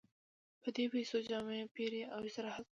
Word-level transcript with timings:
په 0.61 0.69
دې 0.75 0.85
پیسو 0.93 1.17
جامې 1.29 1.59
پېري 1.75 2.01
او 2.15 2.19
استراحت 2.27 2.63
کوي 2.67 2.69